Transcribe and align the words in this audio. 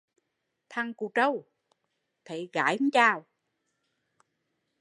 Thằng 0.69 0.93
cụ 0.93 1.11
trâu, 1.15 1.45
thấy 2.25 2.49
gái 2.53 2.77
không 2.77 2.91
chào 2.91 3.25